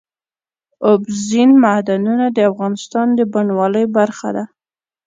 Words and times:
اوبزین 0.89 1.51
معدنونه 1.63 2.25
د 2.31 2.37
افغانستان 2.51 3.07
د 3.15 3.19
بڼوالۍ 3.33 3.85
برخه 3.97 4.29
ده. 4.35 4.43